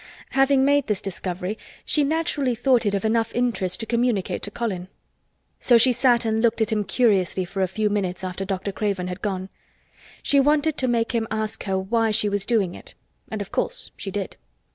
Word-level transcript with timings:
Having 0.31 0.65
made 0.65 0.87
this 0.87 0.99
discovery 0.99 1.59
she 1.85 2.03
naturally 2.03 2.55
thought 2.55 2.87
it 2.87 2.95
of 2.95 3.05
enough 3.05 3.35
interest 3.35 3.79
to 3.81 3.85
communicate 3.85 4.41
to 4.41 4.49
Colin. 4.49 4.87
So 5.59 5.77
she 5.77 5.91
sat 5.93 6.25
and 6.25 6.41
looked 6.41 6.59
at 6.59 6.71
him 6.71 6.85
curiously 6.85 7.45
for 7.45 7.61
a 7.61 7.67
few 7.67 7.87
minutes 7.87 8.23
after 8.23 8.43
Dr. 8.43 8.71
Craven 8.71 9.09
had 9.09 9.21
gone. 9.21 9.49
She 10.23 10.39
wanted 10.39 10.75
to 10.77 10.87
make 10.87 11.11
him 11.11 11.27
ask 11.29 11.65
her 11.65 11.77
why 11.77 12.09
she 12.09 12.29
was 12.29 12.47
doing 12.47 12.73
it 12.73 12.95
and 13.29 13.43
of 13.43 13.51
course 13.51 13.91
she 13.95 14.09
did. 14.09 14.37